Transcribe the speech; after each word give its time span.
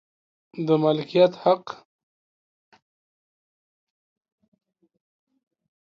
د 0.65 0.67
مالکیت 0.83 1.33
حق 1.43 1.63